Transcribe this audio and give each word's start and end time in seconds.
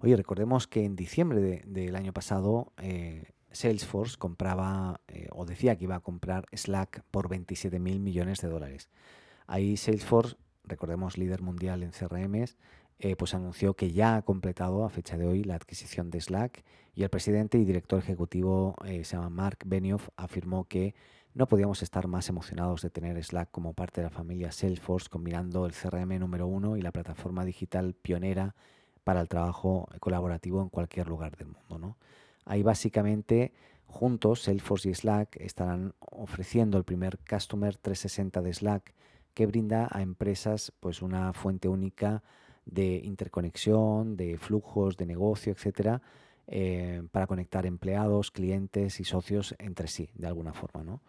Oye, 0.00 0.16
recordemos 0.16 0.68
que 0.68 0.84
en 0.84 0.94
diciembre 0.94 1.64
del 1.66 1.96
año 1.96 2.12
pasado 2.12 2.72
eh, 2.76 3.32
Salesforce 3.50 4.16
compraba 4.16 5.00
eh, 5.08 5.26
o 5.32 5.44
decía 5.44 5.76
que 5.76 5.84
iba 5.84 5.96
a 5.96 6.00
comprar 6.00 6.46
Slack 6.52 7.02
por 7.10 7.28
27 7.28 7.80
mil 7.80 7.98
millones 7.98 8.40
de 8.40 8.48
dólares. 8.48 8.90
Ahí 9.48 9.76
Salesforce, 9.76 10.36
recordemos 10.62 11.18
líder 11.18 11.42
mundial 11.42 11.82
en 11.82 11.90
CRMs, 11.90 12.58
eh, 13.00 13.16
pues 13.16 13.34
anunció 13.34 13.74
que 13.74 13.90
ya 13.90 14.14
ha 14.14 14.22
completado 14.22 14.84
a 14.84 14.90
fecha 14.90 15.16
de 15.16 15.26
hoy 15.26 15.42
la 15.42 15.56
adquisición 15.56 16.10
de 16.10 16.20
Slack 16.20 16.64
y 16.94 17.02
el 17.02 17.10
presidente 17.10 17.58
y 17.58 17.64
director 17.64 17.98
ejecutivo, 17.98 18.76
se 18.84 19.02
llama 19.02 19.30
Mark 19.30 19.58
Benioff, 19.64 20.10
afirmó 20.16 20.64
que 20.64 20.94
no 21.34 21.46
podíamos 21.48 21.82
estar 21.82 22.06
más 22.06 22.28
emocionados 22.28 22.82
de 22.82 22.90
tener 22.90 23.22
Slack 23.22 23.50
como 23.50 23.72
parte 23.72 24.00
de 24.00 24.06
la 24.06 24.10
familia 24.10 24.52
Salesforce, 24.52 25.08
combinando 25.08 25.66
el 25.66 25.72
CRM 25.72 26.18
número 26.20 26.46
uno 26.46 26.76
y 26.76 26.82
la 26.82 26.92
plataforma 26.92 27.44
digital 27.44 27.94
pionera 27.94 28.54
para 29.08 29.22
el 29.22 29.28
trabajo 29.30 29.88
colaborativo 30.00 30.60
en 30.60 30.68
cualquier 30.68 31.08
lugar 31.08 31.34
del 31.38 31.46
mundo. 31.46 31.78
¿no? 31.78 31.96
Ahí 32.44 32.62
básicamente 32.62 33.54
juntos 33.86 34.42
Salesforce 34.42 34.90
y 34.90 34.94
Slack 34.94 35.36
estarán 35.40 35.94
ofreciendo 35.98 36.76
el 36.76 36.84
primer 36.84 37.18
Customer 37.20 37.74
360 37.74 38.42
de 38.42 38.52
Slack 38.52 38.94
que 39.32 39.46
brinda 39.46 39.88
a 39.90 40.02
empresas 40.02 40.74
pues 40.78 41.00
una 41.00 41.32
fuente 41.32 41.68
única 41.68 42.22
de 42.66 43.00
interconexión, 43.02 44.14
de 44.14 44.36
flujos 44.36 44.98
de 44.98 45.06
negocio, 45.06 45.54
etcétera, 45.54 46.02
eh, 46.46 47.02
para 47.10 47.26
conectar 47.26 47.64
empleados, 47.64 48.30
clientes 48.30 49.00
y 49.00 49.04
socios 49.04 49.54
entre 49.58 49.88
sí, 49.88 50.10
de 50.16 50.26
alguna 50.26 50.52
forma. 50.52 50.84
¿no? 50.84 51.00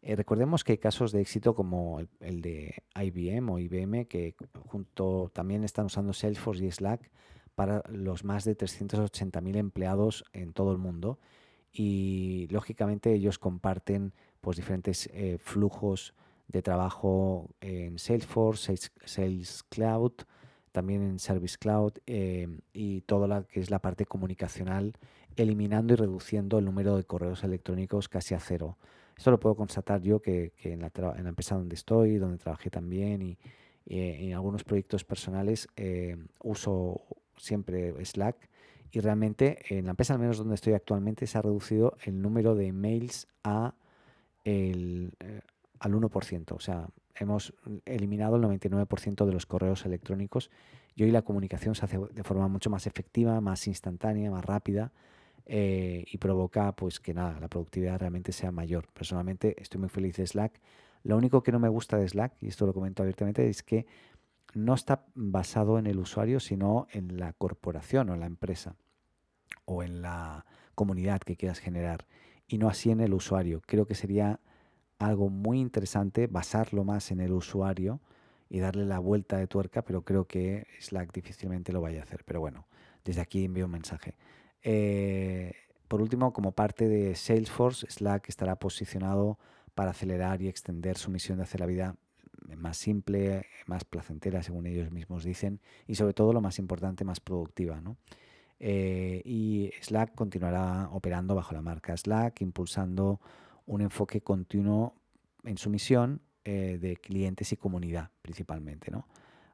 Eh, 0.00 0.16
recordemos 0.16 0.64
que 0.64 0.72
hay 0.72 0.78
casos 0.78 1.12
de 1.12 1.20
éxito 1.20 1.54
como 1.54 2.00
el, 2.20 2.40
de 2.40 2.82
IBM 2.94 3.50
o 3.50 3.58
IBM, 3.58 4.06
que 4.06 4.36
junto 4.68 5.30
también 5.34 5.64
están 5.64 5.84
usando 5.84 6.14
Salesforce 6.14 6.64
y 6.64 6.70
Slack 6.70 7.10
para 7.54 7.82
los 7.88 8.24
más 8.24 8.44
de 8.44 8.56
380.000 8.56 9.56
empleados 9.56 10.24
en 10.32 10.52
todo 10.52 10.72
el 10.72 10.78
mundo. 10.78 11.18
Y 11.72 12.48
lógicamente 12.50 13.12
ellos 13.12 13.38
comparten 13.38 14.12
pues, 14.40 14.56
diferentes 14.56 15.08
eh, 15.12 15.38
flujos 15.38 16.14
de 16.48 16.62
trabajo 16.62 17.48
en 17.60 17.98
Salesforce, 17.98 18.76
Sales, 19.04 19.64
Cloud, 19.68 20.12
también 20.70 21.02
en 21.02 21.18
Service 21.18 21.56
Cloud 21.58 21.92
eh, 22.06 22.48
y 22.72 23.02
toda 23.02 23.26
la 23.26 23.42
que 23.44 23.60
es 23.60 23.70
la 23.70 23.78
parte 23.78 24.04
comunicacional, 24.06 24.94
eliminando 25.36 25.94
y 25.94 25.96
reduciendo 25.96 26.58
el 26.58 26.64
número 26.66 26.96
de 26.96 27.04
correos 27.04 27.44
electrónicos 27.44 28.08
casi 28.08 28.34
a 28.34 28.40
cero. 28.40 28.76
Esto 29.16 29.30
lo 29.30 29.40
puedo 29.40 29.54
constatar 29.54 30.00
yo 30.02 30.20
que, 30.20 30.52
en, 30.62 30.80
la 30.80 30.90
empresa 31.28 31.54
donde 31.56 31.74
estoy, 31.74 32.16
donde 32.16 32.38
trabajé 32.38 32.70
también 32.70 33.22
y, 33.22 33.38
en 33.84 34.32
algunos 34.34 34.62
proyectos 34.62 35.04
personales 35.04 35.66
eh, 35.74 36.16
uso 36.40 37.02
siempre 37.42 37.92
Slack 38.04 38.48
y 38.90 39.00
realmente 39.00 39.58
en 39.70 39.86
la 39.86 39.90
empresa 39.90 40.14
al 40.14 40.20
menos 40.20 40.38
donde 40.38 40.54
estoy 40.54 40.74
actualmente 40.74 41.26
se 41.26 41.38
ha 41.38 41.42
reducido 41.42 41.96
el 42.04 42.20
número 42.20 42.54
de 42.54 42.66
emails 42.66 43.26
a 43.42 43.74
el, 44.44 45.12
eh, 45.20 45.40
al 45.80 45.94
1%. 45.94 46.52
O 46.54 46.60
sea, 46.60 46.88
hemos 47.14 47.54
eliminado 47.86 48.36
el 48.36 48.42
99% 48.42 49.24
de 49.24 49.32
los 49.32 49.46
correos 49.46 49.86
electrónicos 49.86 50.50
y 50.94 51.04
hoy 51.04 51.10
la 51.10 51.22
comunicación 51.22 51.74
se 51.74 51.84
hace 51.84 51.98
de 51.98 52.22
forma 52.22 52.48
mucho 52.48 52.70
más 52.70 52.86
efectiva, 52.86 53.40
más 53.40 53.66
instantánea, 53.66 54.30
más 54.30 54.44
rápida 54.44 54.92
eh, 55.46 56.04
y 56.10 56.18
provoca 56.18 56.72
pues 56.72 57.00
que 57.00 57.14
nada, 57.14 57.40
la 57.40 57.48
productividad 57.48 57.98
realmente 57.98 58.32
sea 58.32 58.52
mayor. 58.52 58.88
Personalmente 58.92 59.60
estoy 59.60 59.80
muy 59.80 59.88
feliz 59.88 60.16
de 60.16 60.26
Slack. 60.26 60.60
Lo 61.04 61.16
único 61.16 61.42
que 61.42 61.50
no 61.50 61.58
me 61.58 61.68
gusta 61.68 61.96
de 61.96 62.08
Slack, 62.08 62.34
y 62.40 62.48
esto 62.48 62.66
lo 62.66 62.74
comento 62.74 63.02
abiertamente, 63.02 63.48
es 63.48 63.62
que 63.62 63.86
no 64.54 64.74
está 64.74 65.04
basado 65.14 65.78
en 65.78 65.86
el 65.86 65.98
usuario, 65.98 66.40
sino 66.40 66.86
en 66.90 67.18
la 67.18 67.32
corporación 67.32 68.10
o 68.10 68.14
en 68.14 68.20
la 68.20 68.26
empresa 68.26 68.76
o 69.64 69.82
en 69.82 70.02
la 70.02 70.44
comunidad 70.74 71.20
que 71.20 71.36
quieras 71.36 71.58
generar 71.58 72.06
y 72.46 72.58
no 72.58 72.68
así 72.68 72.90
en 72.90 73.00
el 73.00 73.14
usuario. 73.14 73.62
Creo 73.66 73.86
que 73.86 73.94
sería 73.94 74.40
algo 74.98 75.28
muy 75.28 75.60
interesante 75.60 76.26
basarlo 76.26 76.84
más 76.84 77.10
en 77.10 77.20
el 77.20 77.32
usuario 77.32 78.00
y 78.48 78.60
darle 78.60 78.84
la 78.84 78.98
vuelta 78.98 79.38
de 79.38 79.46
tuerca, 79.46 79.82
pero 79.82 80.02
creo 80.02 80.26
que 80.26 80.66
Slack 80.80 81.12
difícilmente 81.12 81.72
lo 81.72 81.80
vaya 81.80 82.00
a 82.00 82.02
hacer. 82.02 82.24
Pero 82.24 82.40
bueno, 82.40 82.66
desde 83.04 83.22
aquí 83.22 83.44
envío 83.44 83.64
un 83.64 83.72
mensaje. 83.72 84.14
Eh, 84.62 85.54
por 85.88 86.02
último, 86.02 86.32
como 86.32 86.52
parte 86.52 86.88
de 86.88 87.14
Salesforce, 87.14 87.86
Slack 87.90 88.28
estará 88.28 88.56
posicionado 88.56 89.38
para 89.74 89.90
acelerar 89.90 90.42
y 90.42 90.48
extender 90.48 90.98
su 90.98 91.10
misión 91.10 91.38
de 91.38 91.44
hacer 91.44 91.60
la 91.60 91.66
vida 91.66 91.96
más 92.56 92.76
simple, 92.76 93.46
más 93.66 93.84
placentera, 93.84 94.42
según 94.42 94.66
ellos 94.66 94.90
mismos 94.90 95.24
dicen, 95.24 95.60
y 95.86 95.94
sobre 95.94 96.14
todo 96.14 96.32
lo 96.32 96.40
más 96.40 96.58
importante, 96.58 97.04
más 97.04 97.20
productiva. 97.20 97.80
Eh, 98.58 99.22
y 99.24 99.70
Slack 99.80 100.14
continuará 100.14 100.88
operando 100.92 101.34
bajo 101.34 101.54
la 101.54 101.62
marca 101.62 101.96
Slack, 101.96 102.40
impulsando 102.40 103.20
un 103.66 103.80
enfoque 103.80 104.20
continuo 104.20 104.94
en 105.44 105.58
su 105.58 105.70
misión 105.70 106.20
eh, 106.44 106.78
de 106.80 106.96
clientes 106.96 107.52
y 107.52 107.56
comunidad 107.56 108.10
principalmente. 108.22 108.90
¿no? 108.90 109.06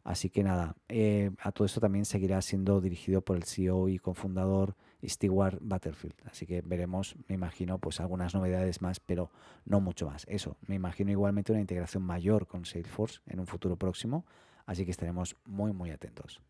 Así 0.05 0.31
que 0.31 0.43
nada, 0.43 0.75
eh, 0.89 1.31
a 1.41 1.53
todo 1.53 1.67
esto 1.67 1.81
también 1.81 2.05
seguirá 2.05 2.41
siendo 2.41 2.81
dirigido 2.81 3.21
por 3.21 3.37
el 3.37 3.45
CEO 3.45 3.89
y 3.89 3.99
cofundador 3.99 4.75
Stewart 5.05 5.59
Butterfield. 5.61 6.15
Así 6.25 6.47
que 6.47 6.63
veremos, 6.63 7.17
me 7.29 7.35
imagino, 7.35 7.79
pues 7.79 8.01
algunas 8.01 8.35
novedades 8.35 8.83
más, 8.83 9.01
pero 9.01 9.31
no 9.65 9.81
mucho 9.81 10.07
más. 10.07 10.25
Eso, 10.29 10.57
me 10.67 10.75
imagino 10.75 11.11
igualmente 11.11 11.53
una 11.53 11.61
integración 11.61 12.03
mayor 12.03 12.47
con 12.47 12.65
Salesforce 12.65 13.21
en 13.27 13.41
un 13.41 13.47
futuro 13.47 13.77
próximo. 13.77 14.25
Así 14.67 14.85
que 14.85 14.91
estaremos 14.91 15.37
muy, 15.47 15.73
muy 15.73 15.91
atentos. 15.91 16.41